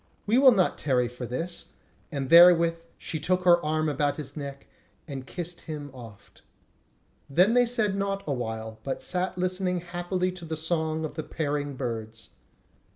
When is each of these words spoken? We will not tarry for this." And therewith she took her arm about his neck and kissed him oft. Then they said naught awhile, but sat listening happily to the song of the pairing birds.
We 0.25 0.39
will 0.39 0.51
not 0.51 0.79
tarry 0.79 1.07
for 1.07 1.27
this." 1.27 1.65
And 2.11 2.29
therewith 2.31 2.77
she 2.97 3.19
took 3.19 3.43
her 3.43 3.63
arm 3.63 3.87
about 3.87 4.17
his 4.17 4.35
neck 4.35 4.65
and 5.07 5.27
kissed 5.27 5.61
him 5.61 5.91
oft. 5.93 6.41
Then 7.29 7.53
they 7.53 7.67
said 7.67 7.95
naught 7.95 8.23
awhile, 8.25 8.79
but 8.83 9.03
sat 9.03 9.37
listening 9.37 9.81
happily 9.81 10.31
to 10.31 10.43
the 10.43 10.57
song 10.57 11.05
of 11.05 11.13
the 11.13 11.23
pairing 11.23 11.75
birds. 11.75 12.31